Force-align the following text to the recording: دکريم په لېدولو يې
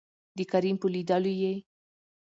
دکريم 0.37 0.77
په 0.81 0.87
لېدولو 0.93 1.31
يې 1.41 1.53